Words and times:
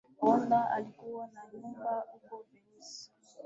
Rhonda 0.21 0.69
alikuwa 0.71 1.27
na 1.27 1.41
nyumba 1.53 2.03
huko 2.13 2.45
Venice 2.53 3.11